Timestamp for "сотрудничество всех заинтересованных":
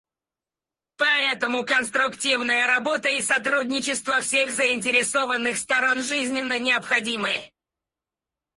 3.21-5.55